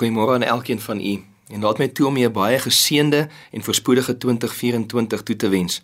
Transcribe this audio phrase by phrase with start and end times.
[0.00, 1.24] Goeiemôre aan elkeen van u.
[1.48, 5.82] En laat my toe om u 'n baie geseënde en voorspoedige 2024 toe te wens.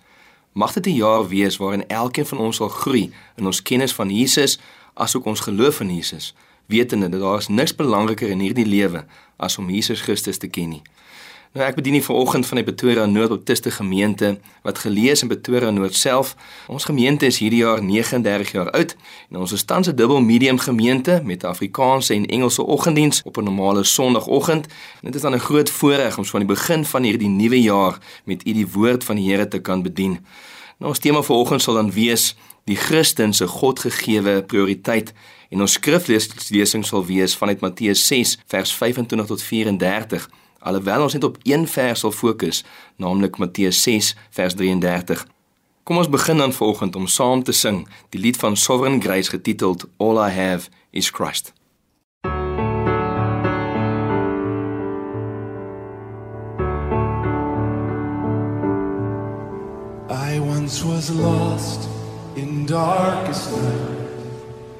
[0.53, 4.11] Mag dit 'n jaar wees waarin elkeen van ons sal groei in ons kennis van
[4.11, 4.59] Jesus
[4.94, 6.34] asook ons geloof in Jesus,
[6.67, 9.05] wetende dat daar is niks belangriker in hierdie lewe
[9.37, 10.83] as om Jesus Christus te ken nie.
[11.57, 15.95] Nou ek bedien nie vanoggend van die Pretoria Noord-Baptiste gemeente wat gelees in Pretoria Noord
[15.97, 16.35] self.
[16.69, 18.93] Ons gemeente is hierdie jaar 39 jaar oud
[19.31, 23.45] en ons is tans 'n dubbel medium gemeente met Afrikaanse en Engelse oggenddiens op 'n
[23.45, 24.67] normale Sondagoggend.
[25.01, 27.99] Dit is dan 'n groot voorreg om so aan die begin van hierdie nuwe jaar
[28.25, 30.27] met u die woord van die Here te kan bedien.
[30.78, 35.12] Nou ons tema vanoggend sal dan wees die Christen se Godgegewe prioriteit
[35.49, 40.28] en ons skriflesing sal wees vanuit Matteus 6 vers 25 tot 34
[40.66, 42.65] alhoewel ons net op een vers sal fokus,
[42.97, 45.27] naamlik Matteus 6 vers 33.
[45.87, 49.87] Kom ons begin dan vanoggend om saam te sing die lied van Sovereign Grace getiteld
[49.97, 51.53] All I Have is Christ.
[60.10, 61.88] I once was lost
[62.34, 64.06] in darkest night.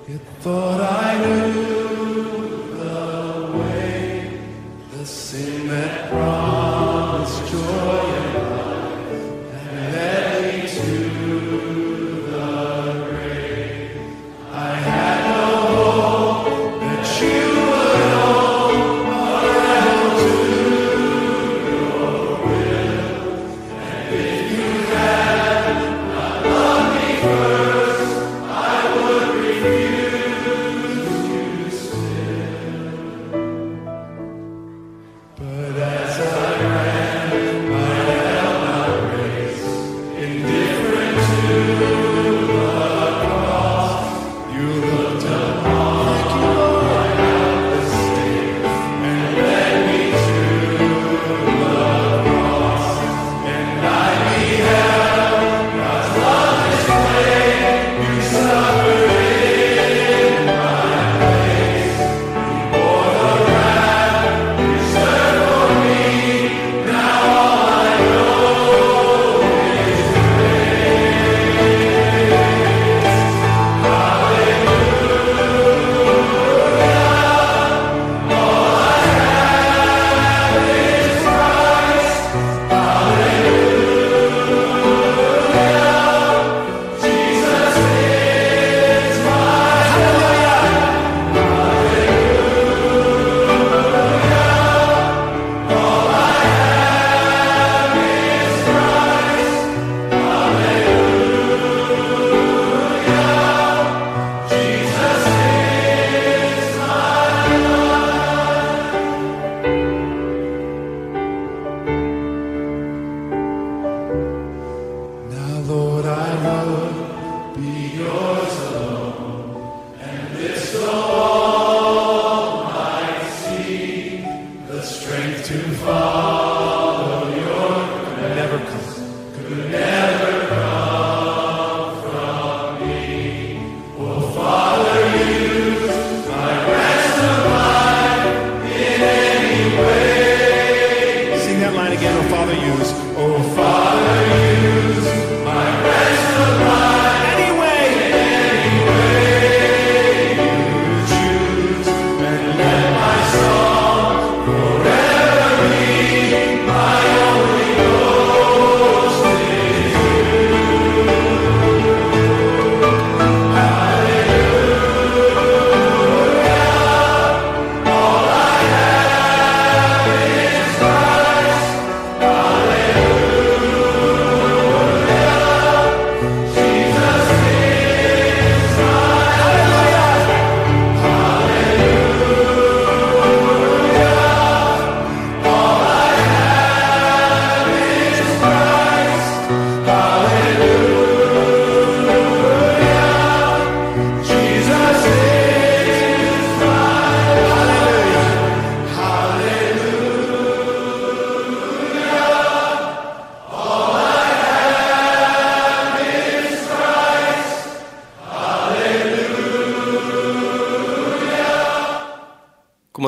[0.08, 1.95] It thought I knew
[5.36, 8.16] the sin that promised joy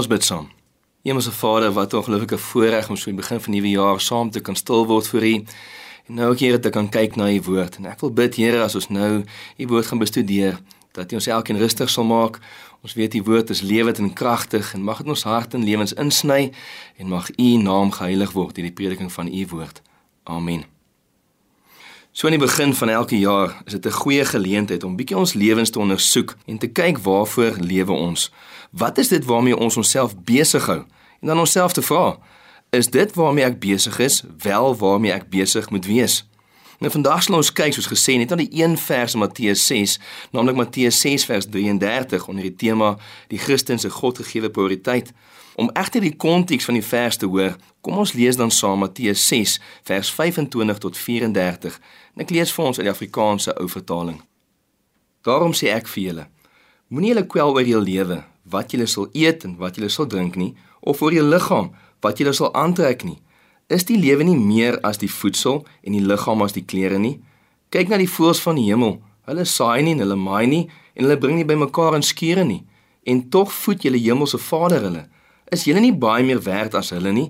[0.09, 0.49] ons bid saam.
[1.05, 4.01] Hemelse Vader, wat 'n ongelooflike voorreg om so in die begin van die nuwe jaar
[4.01, 5.35] saam te kan stil word vir U.
[6.07, 7.77] En nou ook Here te kan kyk na U woord.
[7.77, 9.25] En ek wil bid Here as ons nou
[9.59, 10.61] U woord gaan bestudeer,
[10.93, 12.41] dat U ons elkeen rustig sal maak
[12.83, 15.95] Ons weet die woord is lewend en kragtig en mag dit ons hart en lewens
[15.99, 16.53] insny
[16.97, 19.83] en mag U naam geheilig word deur die prediking van U woord.
[20.25, 20.65] Amen.
[22.13, 25.35] So in die begin van elke jaar is dit 'n goeie geleentheid om bietjie ons
[25.35, 28.31] lewens te ondersoek en te kyk waarvoor lewe ons.
[28.71, 30.85] Wat is dit waarmee ons onsself besig hou?
[31.21, 32.19] En dan onsself te vra,
[32.71, 36.29] is dit waarmee ek besig is wel waarmee ek besig moet wees?
[36.79, 39.97] Nou vandag sal ons kyk soos gesê net aan die een vers in Matteus 6,
[40.31, 42.93] naamlik Matteus 6 vers 33 onder die tema
[43.33, 45.11] die Christen se Godgegewe prioriteit.
[45.59, 49.27] Om egter die konteks van die vers te hoor, kom ons lees dan saam Matteus
[49.27, 49.57] 6
[49.91, 51.81] vers 25 tot 34.
[52.15, 54.21] En ek lees vir ons uit die Afrikaanse ou vertaling.
[55.27, 56.29] Daarom sê ek vir julle,
[56.95, 60.37] moenie julle kwel oor julle lewe, wat julle sal eet en wat julle sal drink
[60.37, 61.73] nie, of oor julle liggaam,
[62.03, 63.19] wat julle sal aantrek nie.
[63.69, 67.19] Is die lewe nie meer as die voedsel en die liggaam as die klere nie?
[67.69, 68.95] Kyk na die voëls van die hemel.
[69.29, 70.63] Hulle saai nie en hulle maai nie
[70.97, 72.63] en hulle bring nie bymekaar in skure nie.
[73.05, 75.05] En tog voed julle hemelse Vader hulle.
[75.53, 77.29] Is julle nie baie meer werd as hulle nie?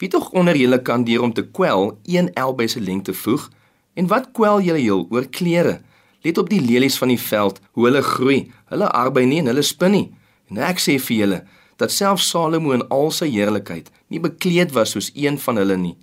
[0.00, 3.48] Wie tog onder julle kan deur om te kwel een elbe se lengte voeg?
[3.96, 5.80] En wat kwel julle heel oor klere?
[6.20, 8.40] Let op die lelies van die veld, hoe hulle groei.
[8.68, 10.08] Hulle arbei nie en hulle spin nie.
[10.50, 11.40] En ek sê vir julle,
[11.80, 15.96] dat selfs Salomo in al sy heerlikheid nie bekleed was soos een van hulle nie.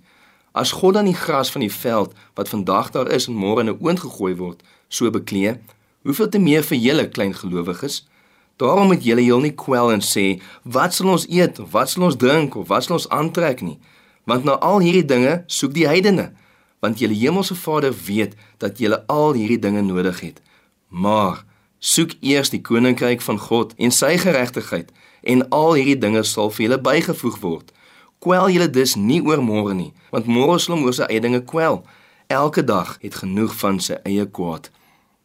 [0.58, 3.70] As God dan die gras van die veld wat vandag daar is en môre in
[3.70, 5.60] 'n oond gegooi word, so beklee,
[6.02, 8.08] hoeveel te meer vir julle klein gelowiges?
[8.56, 12.02] Daarom moet julle heel nie kwel en sê, wat sal ons eet of wat sal
[12.02, 13.78] ons drink of wat sal ons aantrek nie?
[14.24, 16.32] Want na al hierdie dinge soek die heidene,
[16.80, 20.42] want julle hemelse Vader weet dat julle al hierdie dinge nodig het.
[20.88, 21.44] Maar
[21.78, 24.90] soek eers die koninkryk van God en sy geregtigheid
[25.22, 27.72] en al hierdie dinge sal vir julle bygevoeg word.
[28.18, 31.44] Kwel julle dus nie oor môre nie, want môre sal hom oor sy eie dinge
[31.46, 31.84] kwel.
[32.28, 34.70] Elke dag het genoeg van sy eie kwaad.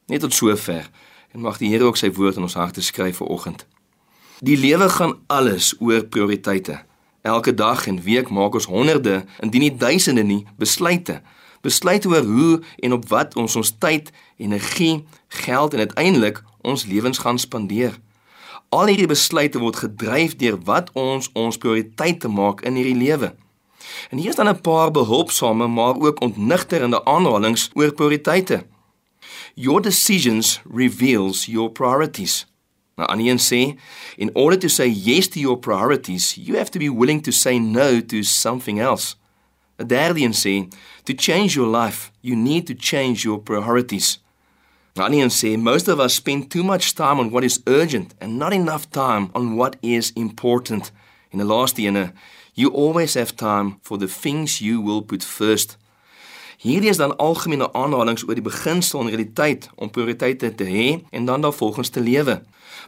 [0.07, 0.89] Net tot sover.
[1.33, 3.65] En mag die Here ook sy woord in ons harte skryf vir oggend.
[4.45, 6.83] Die lewe gaan alles oor prioriteite.
[7.23, 11.21] Elke dag en week maak ons honderde, indien nie duisende nie, besluite.
[11.63, 17.17] Besluite oor hoe en op wat ons ons tyd, energie, geld en uiteindelik ons lewens
[17.23, 17.95] gaan spandeer.
[18.69, 23.31] Al hierdie besluite word gedryf deur wat ons ons prioriteite maak in hierdie lewe.
[24.11, 28.65] En hier is dan 'n paar behulpsame maar ook ontnigterende aanhalinge oor prioriteite.
[29.53, 32.45] Your decisions reveals your priorities.
[32.95, 33.79] Nou Annie sê,
[34.17, 37.57] in order to say yes to your priorities, you have to be willing to say
[37.59, 39.15] no to something else.
[39.83, 40.69] Adardian sê,
[41.05, 44.19] to change your life, you need to change your priorities.
[44.95, 48.53] Nanian sê most of us spend too much time on what is urgent and not
[48.53, 50.91] enough time on what is important.
[51.31, 52.13] In the last ene,
[52.53, 55.77] you always have time for the things you will put first.
[56.61, 61.25] Hierdie is dan algemene aanhalinge oor die beginsel en realiteit om prioriteite te hê en
[61.25, 62.43] dan daarvolgens te lewe.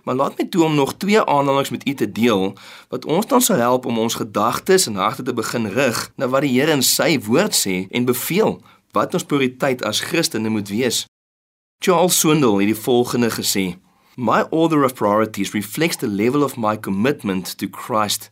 [0.05, 2.53] Maar laat my toe om nog twee aanhalinge met u te deel
[2.89, 6.45] wat ons dan sal help om ons gedagtes en harte te begin rig na wat
[6.45, 8.59] die Here in sy woord sê en beveel
[8.93, 11.05] wat ons prioriteit as Christene moet wees.
[11.81, 13.65] Charles Swindoll het die volgende gesê:
[14.15, 18.29] My order of priorities reflects the level of my commitment to Christ.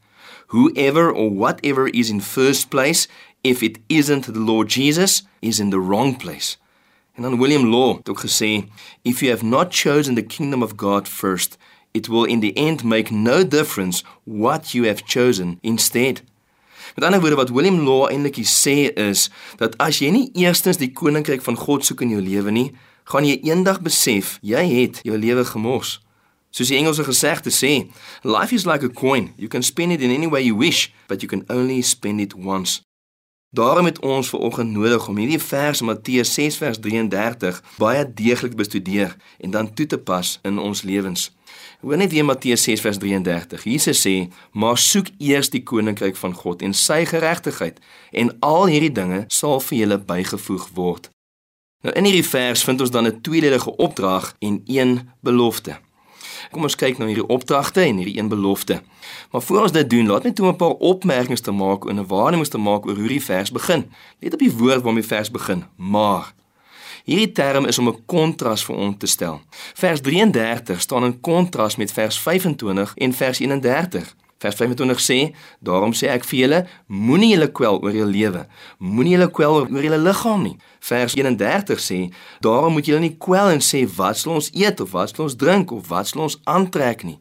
[0.47, 3.07] Whoever or whatever is in first place,
[3.41, 6.57] if it isn't the Lord Jesus, is in the wrong place.
[7.13, 8.63] En dan William Law het ook gesê:
[9.01, 11.57] If you have not chosen the kingdom of God first,
[11.91, 16.23] it will in the end make no difference what you have chosen instead.
[16.95, 20.91] Met ander woorde wat William Law eintlik sê is dat as jy nie eerstens die
[20.91, 22.71] koninkryk van God soek in jou lewe nie,
[23.03, 25.99] gaan jy eendag besef jy het jou lewe gemors.
[26.53, 27.89] Soos die Engelse gesegde sê,
[28.21, 29.33] life is like a coin.
[29.37, 32.33] You can spend it in any way you wish, but you can only spend it
[32.33, 32.81] once.
[33.53, 38.55] Daarom het ons ver oggend nodig om hierdie vers Matteus 6 vers 33 baie deeglik
[38.57, 41.27] bestudeer en dan toe te pas in ons lewens.
[41.85, 43.63] Hoor net weer Matteus 6 vers 33.
[43.63, 47.79] Jesus sê: "Maar soek eers die koninkryk van God en sy geregtigheid,
[48.11, 51.09] en al hierdie dinge sal vir julle bygevoeg word."
[51.81, 55.77] Nou in hierdie vers vind ons dan 'n tweeledige opdrag en een belofte.
[56.53, 58.81] Kom ons kyk na hierdie opdragte en hierdie een belofte.
[59.31, 62.07] Maar voor ons dit doen, laat my toe 'n paar opmerkings te maak en 'n
[62.07, 63.89] waarneming te maak oor hoe die vers begin.
[64.19, 66.33] Let op die woord waarmee die vers begin: maar.
[67.03, 69.41] Hierdie term is om 'n kontras vir ons te stel.
[69.73, 74.15] Vers 33 staan in kontras met vers 25 en vers 31.
[74.43, 78.47] Vers 25 sê: "Daarom sê ek vir julle, moenie julle kwel oor julle lewe.
[78.77, 83.49] Moenie julle kwel oor julle liggaam nie." Vers 31 sê: "Daarom moet julle nie kwel
[83.49, 86.39] en sê wat sal ons eet of wat sal ons drink of wat sal ons
[86.43, 87.19] aantrek nie."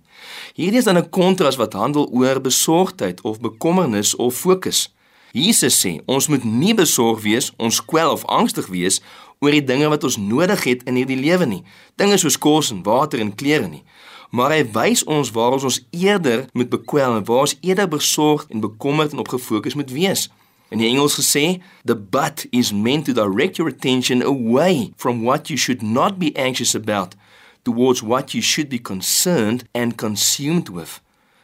[0.54, 4.92] Hierdie is dan 'n kontras wat handel oor besorgdheid of bekommernis of fokus.
[5.32, 9.00] Jesus sê, ons moet nie besorg wees, ons kwel of angstig wees
[9.38, 11.62] oor die dinge wat ons nodig het in hierdie lewe nie.
[11.96, 13.84] Dinge soos kos en water en klere nie
[14.32, 18.48] maar hy wys ons waar ons ons eerder moet bekwel en waar ons eerder besorgd
[18.48, 20.30] en bekommerd en op gefokus moet wees.
[20.72, 25.52] In die Engels gesê, the but is meant to direct your attention away from what
[25.52, 27.14] you should not be anxious about
[27.62, 31.00] towards what you should be concerned and consumed with.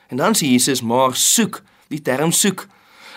[0.09, 1.61] En dan sê Jesus maar soek,
[1.93, 2.67] die term soek.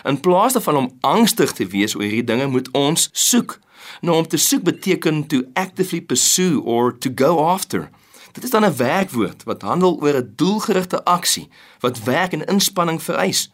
[0.04, 3.56] In plaas daarvan om angstig te wees oor hierdie dinge, moet ons soek.
[4.04, 7.88] Nou om te soek beteken to actively pursue or to go after.
[8.32, 11.48] Dit is dan 'n werkwoord wat handel oor 'n doelgerigte aksie
[11.80, 13.52] wat werk en inspanning vereis.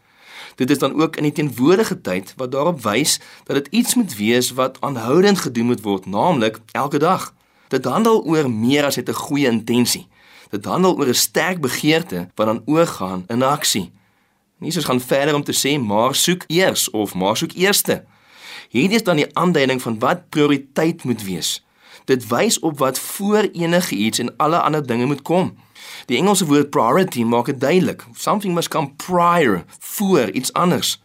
[0.55, 4.15] Dit is dan ook in die teenwoordige tyd wat daarop wys dat dit iets moet
[4.15, 7.33] wees wat aanhoudend gedoen moet word, naamlik elke dag.
[7.67, 10.07] Dit handel oor meer as net 'n goeie intensie.
[10.49, 13.91] Dit handel oor 'n sterk begeerte wat dan oorgaan in aksie.
[14.59, 18.03] Jesus gaan verder om te sê maar soek eers of maar soek eerste.
[18.69, 21.63] Hierdie is dan die aanduiding van wat prioriteit moet wees.
[22.09, 25.57] Dit wys op wat voor enige iets en alle ander dinge moet kom.
[26.05, 28.05] Die Engelse woord priority maak dit duidelik.
[28.13, 31.01] Something must come prior voor iets anders.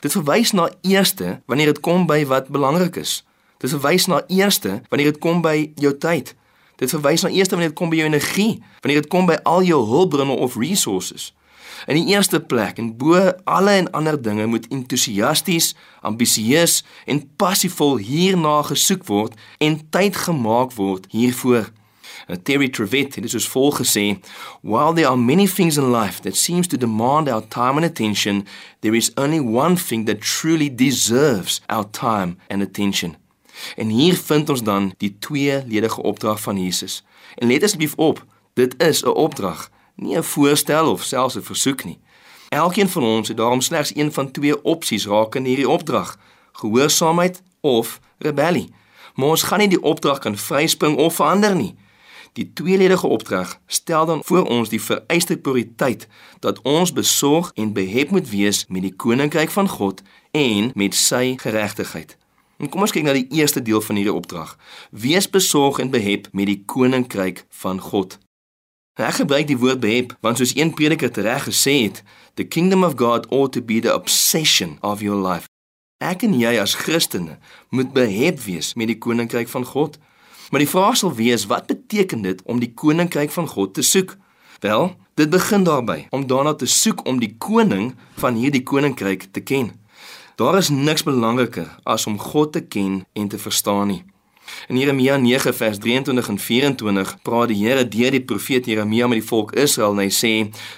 [0.00, 3.24] Dit verwys na eerste wanneer dit kom by wat belangrik is.
[3.56, 6.34] Dit verwys na eerste wanneer dit kom by jou tyd.
[6.76, 9.62] Dit verwys na eerste wanneer dit kom by jou energie, wanneer dit kom by al
[9.62, 11.34] jou hulpbronne of resources.
[11.86, 17.96] In die eerste plek en bo alle en ander dinge moet entoesiasties, ambisieus en passievol
[17.96, 21.70] hierna gesoek word en tyd gemaak word hiervoor.
[22.26, 24.18] Uh, Terry Trevet het soos volg gesê:
[24.62, 28.46] "While there are many things in life that seems to demand our time and attention,
[28.80, 33.16] there is only one thing that truly deserves our time and attention."
[33.76, 37.04] En hier vind ons dan die tweeledige opdrag van Jesus.
[37.34, 38.24] En let asseblief op,
[38.54, 41.98] dit is 'n opdrag, nie 'n voorstel of selfs 'n versoek nie.
[42.48, 46.18] Elkeen van ons het daarom slegs een van twee opsies rakende hierdie opdrag:
[46.52, 48.70] gehoorsaamheid of rebellie.
[49.14, 51.74] Maar ons gaan nie die opdrag kan vryspring of verander nie.
[52.32, 56.08] Die tweeledige opdrag stel dan voor ons die vereiste prioriteit
[56.40, 61.34] dat ons besorg en behep moet wees met die koninkryk van God en met sy
[61.36, 62.16] geregtigheid.
[62.56, 64.58] En kom ons kyk na die eerste deel van hierdie opdrag.
[64.90, 68.18] Wees besorg en behep met die koninkryk van God.
[68.96, 72.02] Ek gebruik die woord behep want soos een prediker reg gesê het,
[72.34, 75.44] the kingdom of God ought to be the obsession of your life.
[76.00, 77.36] Ek en jy as Christene
[77.68, 79.98] moet behep wees met die koninkryk van God.
[80.50, 84.16] Maar die vraag sal wees, wat beteken dit om die koninkryk van God te soek?
[84.64, 89.40] Wel, dit begin daarby om daarna te soek om die koning van hierdie koninkryk te
[89.40, 89.74] ken.
[90.40, 94.04] Daar is niks belangriker as om God te ken en te verstaan nie.
[94.68, 99.20] In Jeremia 9 vers 23 en 24 praat die Here deur die profeet Jeremia met
[99.20, 100.32] die volk Israel en hy sê: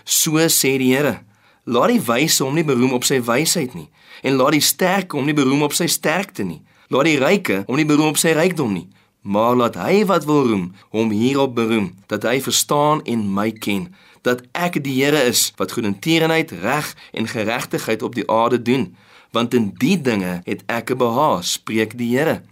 [0.04, 1.20] "So sê die Here:
[1.64, 3.88] Laat die wyse hom nie beroem op sy wysheid nie,
[4.22, 6.62] en laat die sterke hom nie beroem op sy sterkte nie.
[6.88, 8.88] Laat die ryke hom nie beroem op sy rykdom nie,
[9.22, 13.88] maar laat hy wat wil roem hom hierop beroem dat hy verstaan en my ken."
[14.22, 18.90] dat ek die Here is wat goedertierenheid, reg en geregtigheid op die aarde doen
[19.37, 22.42] want in die dinge het ek 'n behaag, spreek die Here.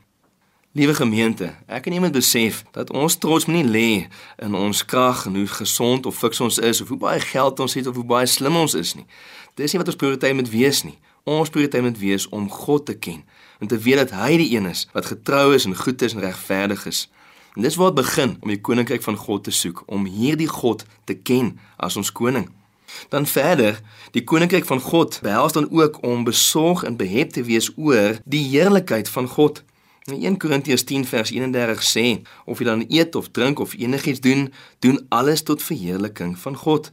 [0.77, 3.91] Liewe gemeente, ek en jy moet besef dat ons trots moet nie lê
[4.45, 7.77] in ons krag en hoe gesond of fiks ons is of hoe baie geld ons
[7.79, 9.07] het of hoe baie slim ons is nie.
[9.57, 10.99] Dis nie wat ons prioriteit moet wees nie.
[11.25, 13.23] Ons prioriteit moet wees om God te ken
[13.65, 16.21] en te weet dat hy die een is wat getrou is en goed is en
[16.27, 17.01] regverdig is.
[17.55, 20.85] En dis waar dit begin om die koninkryk van God te soek, om hierdie God
[21.09, 22.51] te ken as ons koning.
[23.09, 23.81] Dan verder,
[24.13, 28.45] die koninkryk van God behels dan ook om besorg en behep te wees oor die
[28.51, 29.63] heerlikheid van God.
[30.13, 34.21] In 1 Korintiërs 10 vers 31 sê: Of jy dan eet of drink of enigiets
[34.21, 36.93] doen, doen alles tot verheerliking van God.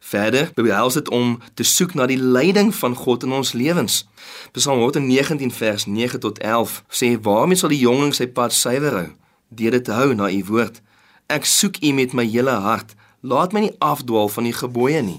[0.00, 4.06] Verder behels dit om te soek na die leiding van God in ons lewens.
[4.52, 9.10] Psalm 119 vers 9 tot 11 sê: Waarmee sal die jongen sy pad suiwer hou?
[9.48, 10.78] Deur dit te hou na u woord.
[11.26, 12.94] Ek soek u met my hele hart.
[13.26, 15.18] Laat my nie afdwaal van u gebooie nie.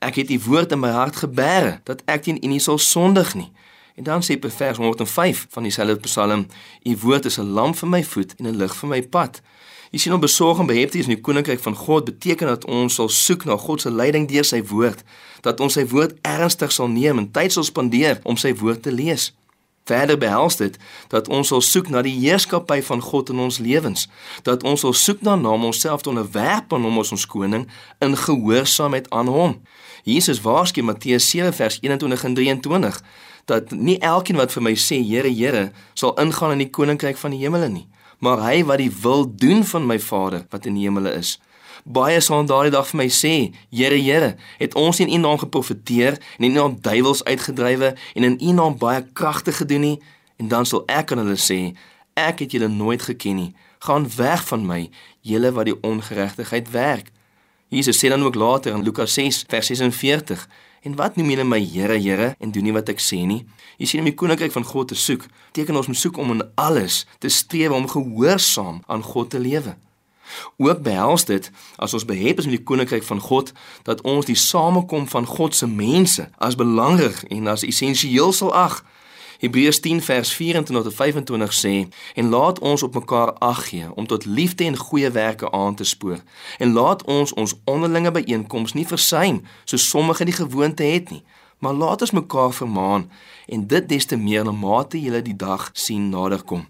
[0.00, 3.36] Ek het u woord in my hart gebeere dat ek teen u nie sal sondig
[3.36, 3.52] nie.
[4.00, 6.46] En dan sê vers 105 van dieselfde Psalm:
[6.82, 9.42] U woord is 'n lamp vir my voet en 'n lig vir my pad.
[9.90, 12.94] Jy sien om besorg en behept is in die koninkryk van God beteken dat ons
[12.94, 15.02] sal soek na God se leiding deur sy woord,
[15.40, 18.92] dat ons sy woord ernstig sal neem en tyd sal spandeer om sy woord te
[18.92, 19.34] lees.
[19.84, 20.78] Verder behels dit
[21.08, 24.08] dat ons sal soek na die heerskappy van God in ons lewens,
[24.42, 28.16] dat ons sal soek na naam onsself te onderwerp aan hom as ons koning in
[28.16, 29.62] gehoorsaamheid aan hom.
[30.02, 33.02] Jesus waarsku Matteus 7 vers 21 en 23
[33.50, 37.34] dat nie elkeen wat vir my sê Here Here sal ingaan in die koninkryk van
[37.34, 37.86] die hemele nie,
[38.22, 41.36] maar hy wat die wil doen van my Vader wat in die hemele is.
[41.84, 43.34] Baie sal op daardie dag vir my sê,
[43.72, 48.28] Here Here, het ons in U naam geprofeteer en in U naam duiwels uitgedrywe en
[48.28, 49.96] in U naam baie kragte gedoen nie?
[50.36, 51.72] En dan sal ek aan hulle sê,
[52.16, 53.50] ek het julle nooit geken nie.
[53.80, 54.82] Gaan weg van my,
[55.24, 57.12] julle wat die ongeregtigheid werk.
[57.70, 60.48] Jesus sê dan ook later in Lukas 6 vers 46:
[60.82, 63.46] "En wat noem julle my Here, Here en doen nie wat ek sê nie?
[63.78, 66.42] Jy sien om die koninkryk van God te soek, beteken ons moet soek om in
[66.54, 69.76] alles te streef om gehoorsaam aan God te lewe."
[70.56, 74.38] Ook behels dit as ons behep is met die koninkryk van God dat ons die
[74.38, 78.84] samekom van God se mense as belangrik en as essensieel sal ag.
[79.40, 81.74] Hebreërs 10 vers 24 tot 25 sê
[82.14, 85.84] en laat ons op mekaar ag gee om tot liefde en goeie werke aan te
[85.84, 86.20] spoor.
[86.58, 91.24] En laat ons ons onderlinge byeenkomste nie versuim soos sommige die gewoonte het nie
[91.60, 93.10] maar laat ons mekaar vermaan
[93.46, 96.66] en dit des te meer na mate jy die dag sien naderkom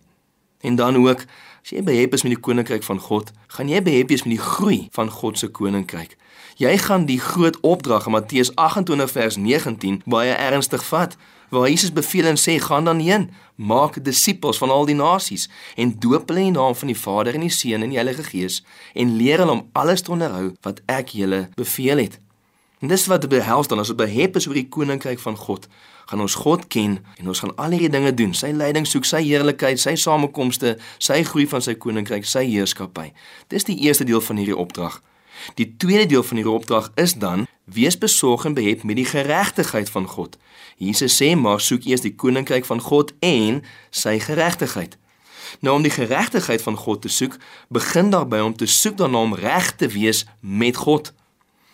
[0.61, 1.25] en dan ook
[1.63, 4.47] as jy behep is met die koninkryk van God gaan jy behep wees met die
[4.47, 6.17] groei van God se koninkryk.
[6.61, 11.17] Jy gaan die groot opdrag in Matteus 28 vers 19 baie ernstig vat
[11.51, 15.93] waar Jesus beveel en sê gaan dan heen, maak disippels van al die nasies en
[15.99, 18.63] doop hulle in die naam van die Vader en die Seun en die Heilige Gees
[18.95, 22.19] en leer hulle om alles te onderhou wat ek julle beveel het.
[22.81, 25.67] En dis wat behels dan as ons behep is oor die koninkryk van God,
[26.09, 29.21] gaan ons God ken en ons gaan al hierdie dinge doen, sy leiding soek, sy
[29.27, 33.11] heerlikheid, sy samekomste, sy groei van sy koninkryk, sy heerskappy.
[33.53, 35.03] Dis die eerste deel van hierdie opdrag.
[35.61, 39.93] Die tweede deel van hierdie opdrag is dan wees besorg en behep met die geregtigheid
[39.93, 40.41] van God.
[40.81, 43.61] Jesus sê maar soek eers die koninkryk van God en
[43.93, 44.97] sy geregtigheid.
[45.61, 47.37] Nou om die geregtigheid van God te soek,
[47.69, 51.13] begin daarby om te soek daarna om reg te wees met God.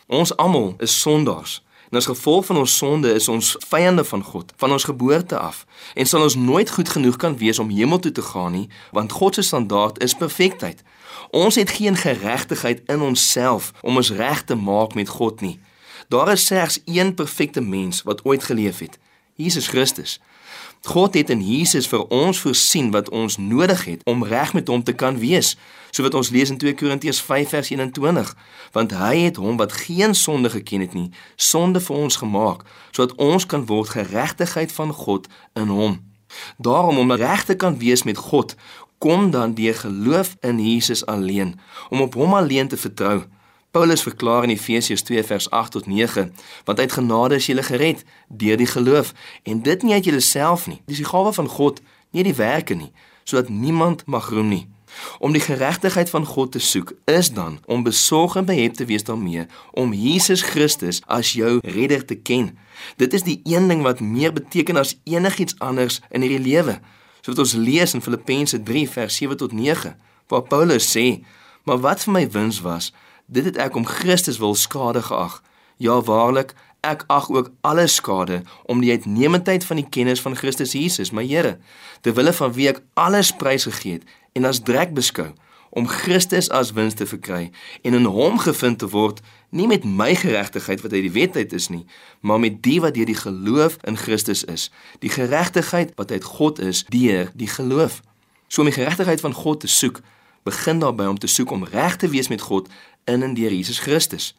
[0.07, 1.61] Ons almal is sondaars.
[1.91, 5.63] En as gevolg van ons sonde is ons vyande van God van ons geboorte af
[5.95, 9.13] en sal ons nooit goed genoeg kan wees om hemel toe te gaan nie, want
[9.13, 10.83] God se standaard is perfektheid.
[11.31, 15.61] Ons het geen geregtigheid in onsself om ons reg te maak met God nie.
[16.09, 18.99] Daar is slegs een perfekte mens wat ooit geleef het,
[19.35, 20.21] Jesus Christus.
[20.87, 24.83] God het in Jesus vir ons voorsien wat ons nodig het om reg met hom
[24.83, 25.57] te kan wees,
[25.91, 28.37] soos wat ons lees in 2 Korintiërs 5 vers 21,
[28.73, 33.17] want hy het hom wat geen sonde geken het nie, sonde vir ons gemaak, sodat
[33.19, 35.27] ons kan word geregtigheid van God
[35.59, 35.99] in hom.
[36.63, 38.55] Daarom om reg te kan wees met God,
[38.99, 41.59] kom dan deur geloof in Jesus alleen,
[41.91, 43.25] om op hom alleen te vertrou.
[43.71, 48.05] Paulus verklaar in Efesiërs 2 vers 8 tot 9, want uit genade is jy gered
[48.29, 50.81] deur die geloof en dit nie uit jouself nie.
[50.87, 52.93] Dis die gawe van God, nie die werke nie,
[53.25, 54.67] sodat niemand mag roem nie.
[55.19, 59.05] Om die geregtigheid van God te soek is dan om besorg en behep te wees
[59.05, 62.55] daarmee om Jesus Christus as jou redder te ken.
[62.97, 66.81] Dit is die een ding wat meer beteken as enigiets anders in hierdie lewe
[67.27, 69.97] so wat ons lees in Filippense 3 vers 7 tot 9
[70.31, 71.25] waar Paulus sê
[71.67, 72.93] maar wat vir my wins was
[73.27, 75.43] dit het ek om Christus wil skade geag
[75.77, 76.55] ja waarlik
[76.87, 81.27] ek ag ook alle skade om die uitnemendheid van die kennis van Christus Jesus my
[81.27, 81.59] Here
[82.01, 85.33] ter wille van wie ek alles prys gegee het en as drek beskou
[85.77, 87.51] om Christus as wins te verkry
[87.83, 89.21] en in hom gevind te word
[89.57, 91.85] nie met my geregtigheid wat uit die wet uit is nie,
[92.21, 94.71] maar met die wat deur die geloof in Christus is,
[95.05, 98.01] die geregtigheid wat uit God is deur die geloof.
[98.49, 100.01] So om die geregtigheid van God te soek,
[100.47, 102.69] begin daarby om te soek om reg te wees met God
[103.07, 104.35] in en deur Jesus Christus.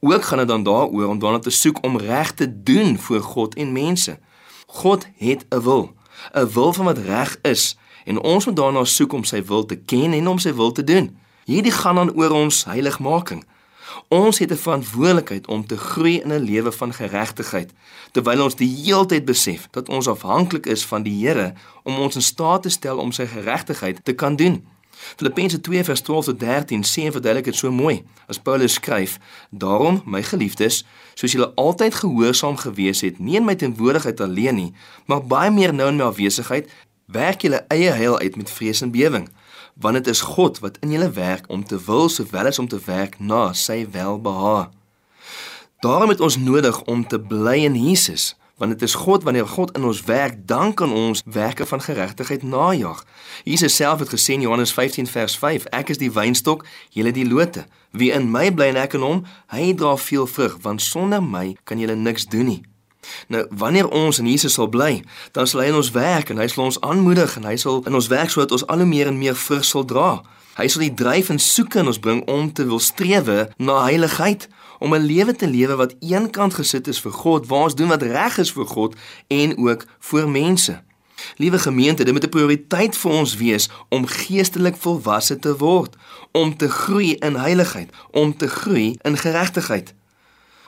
[0.00, 3.54] Ook gaan dit dan daaroor om daarna te soek om reg te doen voor God
[3.54, 4.18] en mense.
[4.66, 5.94] God het 'n wil,
[6.32, 9.76] 'n wil van wat reg is en ons moet daarna soek om sy wil te
[9.76, 11.16] ken en om sy wil te doen.
[11.44, 13.44] Hierdie gaan dan oor ons heiligmaking.
[14.08, 17.72] Ons het 'n verantwoordelikheid om te groei in 'n lewe van geregtigheid,
[18.12, 22.22] terwyl ons die heeltyd besef dat ons afhanklik is van die Here om ons in
[22.22, 24.66] staat te stel om sy geregtigheid te kan doen.
[25.16, 28.04] Filippense 2:12-13 sê en verduidelik dit so mooi.
[28.26, 29.18] As Paulus skryf:
[29.50, 34.72] "Daarom, my geliefdes, soos julle altyd gehoorsaam gewees het, nie in my teenwoordigheid alleen nie,
[35.06, 36.70] maar baie meer nou in my afwesigheid,
[37.06, 39.28] werk julle eie heil uit met vrees en bewering."
[39.74, 42.78] want dit is God wat in julle werk om te wil sowel as om te
[42.84, 44.68] werk na sy welbehae.
[45.82, 49.76] Daarom het ons nodig om te bly in Jesus, want dit is God wanneer God
[49.76, 53.04] in ons werk, dan kan ons werke van geregtigheid najag.
[53.44, 57.28] Jesus self het gesê in Johannes 15 vers 5: Ek is die wynstok, julle die
[57.28, 57.66] lote.
[57.90, 61.56] Wie in my bly en ek in hom, hy dra veel vrug, want sonder my
[61.64, 62.62] kan julle niks doen nie.
[63.28, 66.48] Nou, wanneer ons in Jesus sal bly, dan sal hy in ons werk en hy
[66.48, 69.18] sal ons aanmoedig en hy sal in ons werk sodat ons al hoe meer en
[69.18, 70.22] meer vrug sal dra.
[70.54, 74.46] Hy sal die dryf en soeke in ons bring om te wil strewe na heiligheid,
[74.78, 78.02] om 'n lewe te lewe wat eenkant gesit is vir God, waar ons doen wat
[78.02, 78.94] reg is vir God
[79.28, 80.82] en ook vir mense.
[81.36, 85.96] Liewe gemeente, dit moet 'n prioriteit vir ons wees om geestelik volwasse te word,
[86.32, 89.94] om te groei in heiligheid, om te groei in geregtigheid.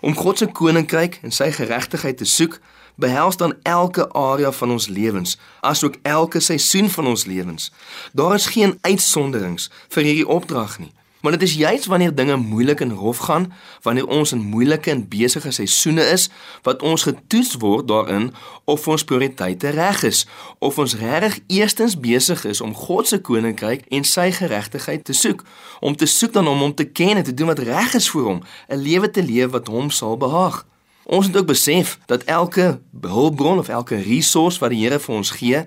[0.00, 2.60] Om God se koninkryk en sy geregtigheid te soek,
[2.94, 7.72] behels dan elke area van ons lewens, asook elke seisoen van ons lewens.
[8.12, 10.92] Daar is geen uitsonderings vir hierdie opdrag nie.
[11.26, 15.08] Maar dit is juis wanneer dinge moeilik en rof gaan, wanneer ons in moeilike en
[15.08, 16.28] besige seisoene is,
[16.62, 18.34] wat ons getoets word daarin
[18.64, 20.26] of ons prioriteite reg is,
[20.58, 25.42] of ons regtig eerstens besig is om God se koninkryk en sy geregtigheid te soek,
[25.80, 28.22] om te soek dan om hom te ken en te doen wat reg is vir
[28.22, 30.62] hom, 'n lewe te leef wat hom sal behaag.
[31.04, 35.30] Ons moet ook besef dat elke hulpbron of elke resource wat die Here vir ons
[35.30, 35.64] gee,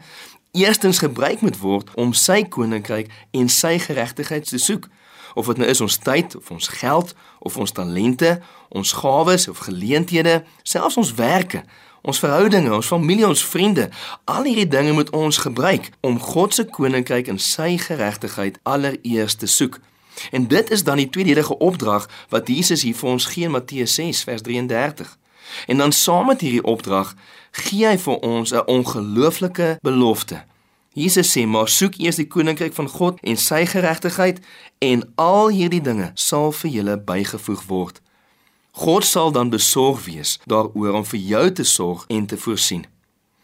[0.52, 4.88] eerstens gebruik moet word om sy koninkryk en sy geregtigheid te soek.
[5.33, 9.57] Of dit nou is ons tyd of ons geld of ons talente, ons gawes of
[9.57, 11.63] geleenthede, selfs ons werke,
[12.01, 13.89] ons verhoudinge, ons familie, ons vriende,
[14.23, 19.47] al hierdie dinge moet ons gebruik om God se koninkryk en sy geregtigheid allereers te
[19.47, 19.79] soek.
[20.31, 23.95] En dit is dan die tweedelige opdrag wat Jesus hier vir ons gee in Matteus
[23.95, 25.17] 6 vers 33.
[25.67, 27.15] En dan saam met hierdie opdrag
[27.51, 30.43] gee hy vir ons 'n ongelooflike belofte.
[30.93, 34.39] Jesus sê: "Maar soek eers die koninkryk van God en sy geregtigheid
[34.78, 38.02] en al hierdie dinge sal vir julle bygevoeg word."
[38.71, 42.86] God sal dan besorg wees daaroor om vir jou te sorg en te voorsien.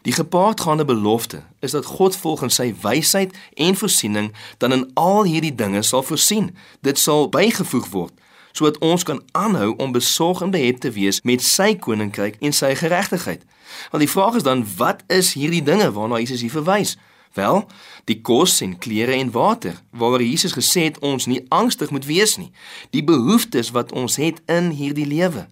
[0.02, 5.54] Die gepaardgaande belofte is dat God volgens sy wysheid en voorsiening dan in al hierdie
[5.54, 6.56] dinge sal voorsien.
[6.80, 8.12] Dit sal bygevoeg word
[8.56, 12.70] sodat ons kan aanhou om besorg en behept te wees met sy koninkryk en sy
[12.74, 13.42] geregtigheid.
[13.90, 16.94] Want die vraag is dan wat is hierdie dinge waarna Jesus hier verwys?
[17.34, 17.66] Wel,
[18.04, 22.36] die kos en klere en water, waaroor Jesus gesê het ons nie angstig moet wees
[22.36, 22.52] nie.
[22.90, 25.48] Die behoeftes wat ons het in hierdie lewe.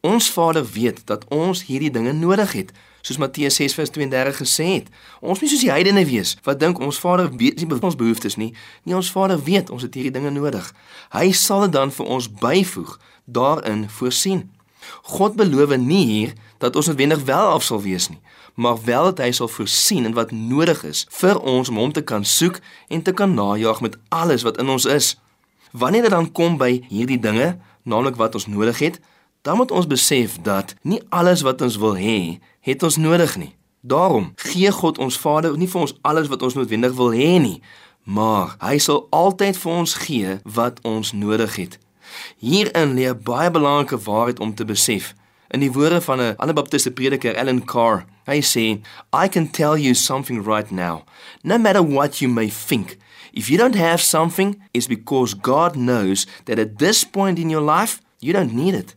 [0.00, 2.72] Ons Vader weet dat ons hierdie dinge nodig het
[3.04, 4.88] soos Matteus 6:32 gesê het.
[5.20, 8.54] Ons moet soos die heidene wees wat dink ons Vader weet nie ons behoeftes nie.
[8.82, 10.72] Nie ons Vader weet ons het hierdie dinge nodig.
[11.12, 14.50] Hy sal dit dan vir ons byvoeg, daarin voorsien.
[15.02, 18.20] God beloof nie hier dat ons noodwendig wel af sal wees nie,
[18.54, 22.02] maar wel dat hy sal voorsien in wat nodig is vir ons om hom te
[22.02, 25.14] kan soek en te kan najag met alles wat in ons is.
[25.72, 29.00] Wanneer dit dan kom by hierdie dinge, naamlik wat ons nodig het,
[29.42, 33.52] dan moet ons besef dat nie alles wat ons wil hê, het ons nodig nie.
[33.80, 37.58] Daarom gee God ons Vader nie vir ons alles wat ons noodwendig wil hê nie,
[38.04, 41.76] maar hy sal altyd vir ons gee wat ons nodig het.
[42.38, 45.14] Hierin lê 'n baie belangrike waarheid om te besef.
[45.54, 48.80] In die woorde van 'n ander baptiste prediker, Ellen Carr, hy sê,
[49.24, 51.04] "I can tell you something right now.
[51.42, 52.96] No matter what you may think,
[53.32, 57.78] if you don't have something, it's because God knows that at this point in your
[57.78, 58.94] life, you don't need it."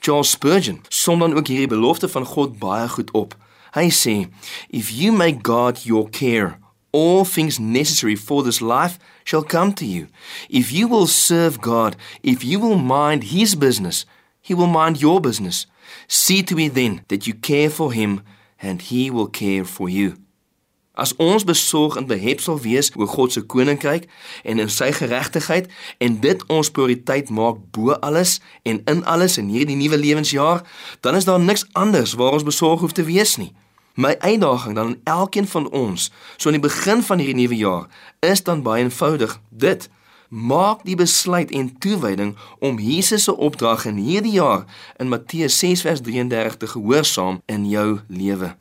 [0.00, 3.36] Charles Spurgeon som dan ook hierdie belofte van God baie goed op.
[3.70, 4.28] Hy sê:
[4.70, 6.58] "If you make God your care,
[6.90, 10.06] all things necessary for this life shall come to you.
[10.48, 14.06] If you will serve God, if you will mind his business,
[14.40, 15.66] he will mind your business.
[16.06, 18.20] See to it then that you care for him
[18.58, 20.14] and he will care for you."
[20.98, 24.08] As ons besorg en behep sal wees oor God se koninkryk
[24.42, 25.68] en in sy geregtigheid
[26.02, 30.64] en dit ons prioriteit maak bo alles en in alles in hierdie nuwe lewensjaar,
[31.00, 33.52] dan is daar niks anders waar ons besorg hoef te wees nie.
[33.94, 37.86] My uitdaging dan aan elkeen van ons, so aan die begin van hierdie nuwe jaar,
[38.18, 39.38] is dan baie eenvoudig.
[39.50, 39.86] Dit
[40.28, 44.64] maak die besluit en toewyding om Jesus se opdrag in hierdie jaar
[44.96, 48.56] in Matteus 6:33 te gehoorsaam in jou lewe.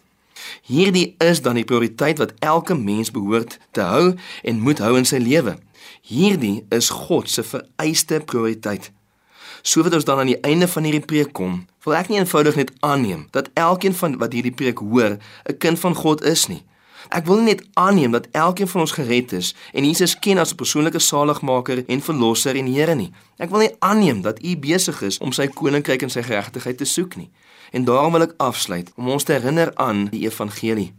[0.61, 5.05] Hierdie is dan die prioriteit wat elke mens behoort te hou en moet hou in
[5.05, 5.57] sy lewe.
[6.01, 8.91] Hierdie is God se vereiste prioriteit.
[9.61, 12.55] So wat ons dan aan die einde van hierdie preek kom, wil ek nie eenvoudig
[12.55, 15.17] net aanneem dat elkeen van wat hierdie preek hoor,
[15.49, 16.63] 'n kind van God is nie.
[17.09, 20.55] Ek wil net aanneem dat elkeen van ons gered is en Jesus ken as 'n
[20.55, 23.11] persoonlike saligmaker en verlosser en Here nie.
[23.37, 26.85] Ek wil net aanneem dat U besig is om sy koninkryk en sy geregtigheid te
[26.85, 27.29] soek nie.
[27.71, 30.93] En daarom wil ek afsluit om ons te herinner aan die evangelie.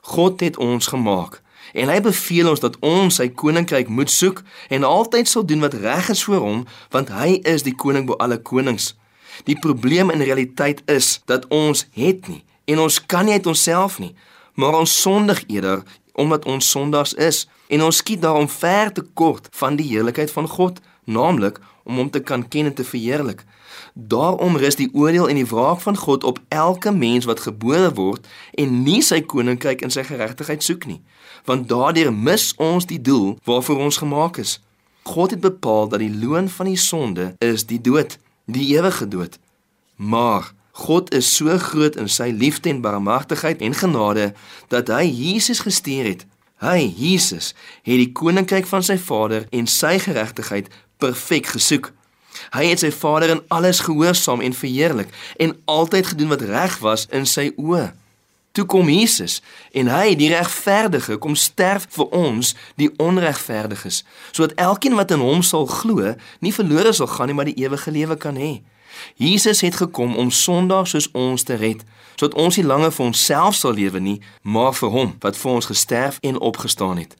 [0.00, 4.84] God het ons gemaak en hy beveel ons dat ons sy koninkryk moet soek en
[4.84, 8.38] altyd sal doen wat reg is vir hom want hy is die koning bo alle
[8.38, 8.94] konings.
[9.44, 13.98] Die probleem in realiteit is dat ons het nie en ons kan nie uit onsself
[13.98, 14.14] nie,
[14.56, 15.82] maar ons sondig eerder
[16.16, 20.48] omdat ons sondaars is en ons skiet daarom ver te kort van die heerlikheid van
[20.48, 23.44] God, naamlik om hom te kan ken en te verheerlik.
[23.94, 28.26] Daarom rus die oordeel en die wraak van God op elke mens wat gebore word
[28.56, 31.02] en nie sy koninkryk en sy geregtigheid soek nie,
[31.44, 34.58] want daardeur mis ons die doel waarvoor ons gemaak is.
[35.06, 38.18] God het bepaal dat die loon van die sonde is die dood,
[38.50, 39.38] die ewige dood.
[39.96, 44.32] Maar God is so groot in sy liefde en barmhartigheid en genade
[44.68, 46.26] dat hy Jesus gestuur het.
[46.60, 50.68] Hy, Jesus, het die koninkryk van sy Vader en sy geregtigheid
[51.00, 51.92] perfek gesoek.
[52.52, 57.06] Hy het sy Vader in alles gehoorsaam en verheerlik en altyd gedoen wat reg was
[57.08, 57.90] in sy oë.
[58.56, 59.40] Toe kom Jesus
[59.76, 65.44] en hy, die regverdige, kom sterf vir ons, die onregverdiges, sodat elkeen wat in hom
[65.44, 68.58] sal glo, nie verlore sal gaan nie, maar die ewige lewe kan hê.
[69.16, 71.84] Jesus het gekom om sondaars soos ons te red,
[72.16, 75.70] sodat ons nie langer vir onsself sal lewe nie, maar vir hom wat vir ons
[75.70, 77.16] gesterf en opgestaan het.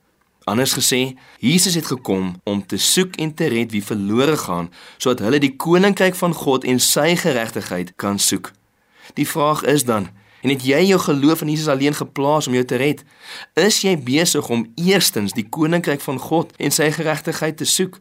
[0.47, 5.25] Anders gesê, Jesus het gekom om te soek en te red wie verlore gaan, sodat
[5.27, 8.53] hulle die koninkryk van God en sy geregtigheid kan soek.
[9.19, 10.07] Die vraag is dan,
[10.47, 13.03] en het jy jou geloof in Jesus alleen geplaas om jou te red?
[13.59, 17.99] Is jy besig om eerstens die koninkryk van God en sy geregtigheid te soek?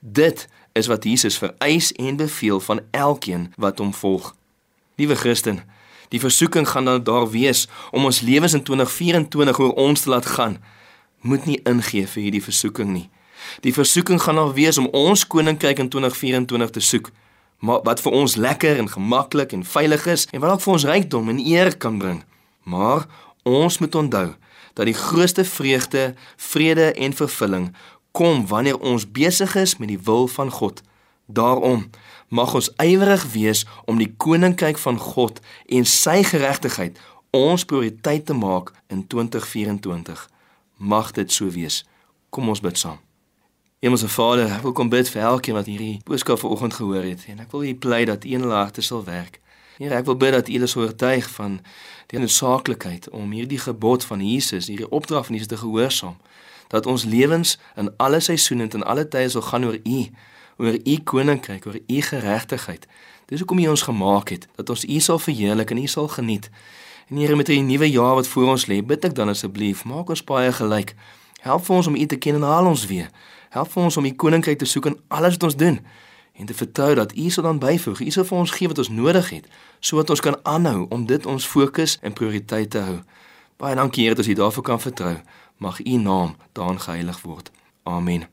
[0.00, 4.34] Dit is wat Jesus vereis en beveel van elkeen wat hom volg.
[4.96, 5.62] Liewe Christen,
[6.08, 10.26] die versoeking gaan dan daar wees om ons lewens in 2024 oor ons te laat
[10.26, 10.58] gaan.
[11.20, 13.08] Moet nie ingee vir hierdie versoeking nie.
[13.60, 17.10] Die versoeking gaan daar wees om ons koninkryk in 2024 te soek,
[17.58, 20.88] maar wat vir ons lekker en gemaklik en veilig is en wat ook vir ons
[20.92, 22.24] rykdom en eer kan bring.
[22.64, 23.06] Maar
[23.42, 24.28] ons moet onthou
[24.76, 27.70] dat die grootste vreugde, vrede en vervulling
[28.16, 30.80] kom wanneer ons besig is met die wil van God.
[31.26, 31.90] Daarom
[32.28, 36.96] mag ons ywerig wees om die koninkryk van God en sy geregtigheid
[37.36, 40.22] ons prioriteit te maak in 2024.
[40.76, 41.82] Mag dit so wees.
[42.32, 43.02] Kom ons bid saam.
[43.84, 47.42] Hemelse Vader, ek wil kom bid vir elkeen wat hierdie boodskap vanoggend gehoor het en
[47.44, 49.42] ek wil U bly dat U in hulle harte sal werk.
[49.76, 51.60] Here, ek wil bid dat U hulle sou oortuig van
[52.08, 56.16] die noodsaaklikheid om hierdie gebod van Jesus, hierdie opdrag van Jesus te gehoorsaam
[56.68, 60.00] dat ons lewens in alle seisoene en in alle tye sal gaan oor U,
[60.56, 62.86] oor U koninkryk, oor U geregtigheid.
[63.26, 66.50] Dis hoekom U ons gemaak het, dat ons U sal verheerlik en U sal geniet.
[67.08, 70.10] En Here met hierdie nuwe jaar wat voor ons lê, bid ek dan asseblief, maak
[70.10, 70.94] ons baie gelyk.
[71.40, 73.10] Help vir ons om U te ken en haal ons weer.
[73.54, 75.80] Help vir ons om U koninkryk te soek in alles wat ons doen
[76.36, 78.00] en te vertrou dat U sal dan byvoeg.
[78.00, 79.46] U sal vir ons gee wat ons nodig het
[79.80, 82.98] sodat ons kan aanhou om dit ons fokus en prioriteit te hou.
[83.56, 85.14] Baie dankie Here dat ons U daarvoor kan vertrou
[85.56, 87.50] mag u naam daan geheilig word.
[87.82, 88.28] Amen.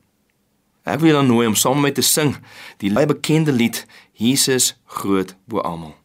[0.84, 2.36] Ek wil dan nooi om saam met te sing
[2.84, 5.96] die baie bekende lied Jesus groot bo almal.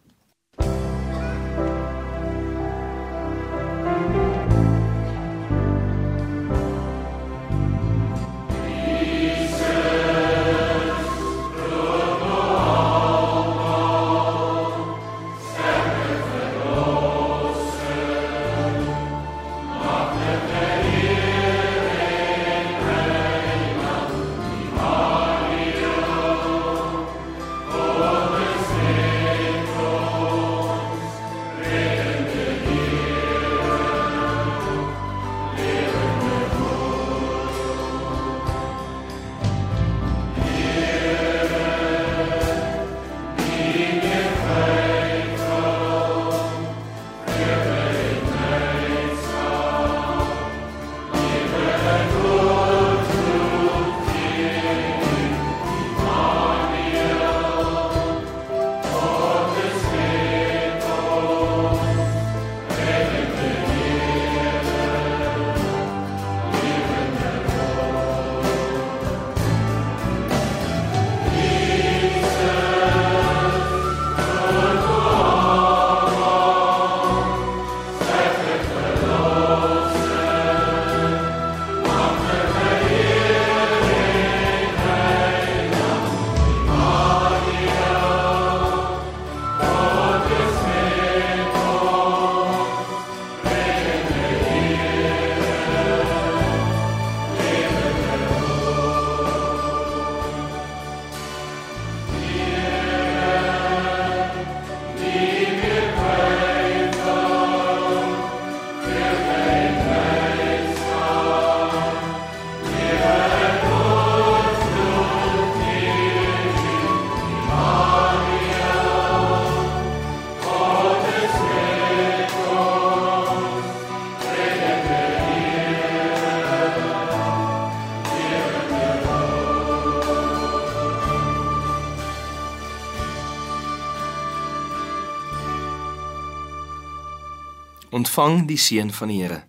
[137.90, 139.42] Ontvang die seën van die Here.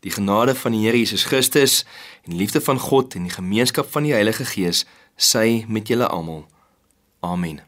[0.00, 1.84] Die genade van die Here Jesus Christus
[2.24, 6.06] en die liefde van God en die gemeenskap van die Heilige Gees, sy met julle
[6.06, 6.46] almal.
[7.20, 7.67] Amen.